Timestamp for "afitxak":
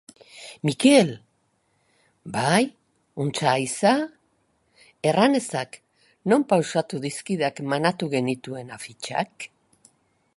8.79-9.49